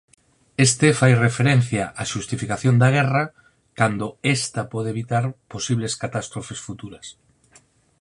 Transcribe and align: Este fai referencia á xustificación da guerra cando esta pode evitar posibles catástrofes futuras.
Este 0.67 0.87
fai 0.99 1.13
referencia 1.27 1.83
á 2.01 2.03
xustificación 2.11 2.75
da 2.81 2.89
guerra 2.97 3.23
cando 3.79 4.05
esta 4.37 4.61
pode 4.73 4.89
evitar 4.95 5.23
posibles 5.53 5.93
catástrofes 6.03 6.59
futuras. 6.67 7.07